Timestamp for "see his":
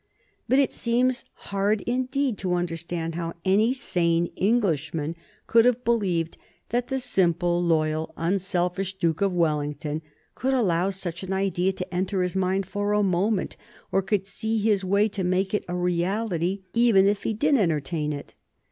14.25-14.83